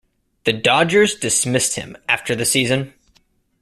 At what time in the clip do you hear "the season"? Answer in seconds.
2.33-2.95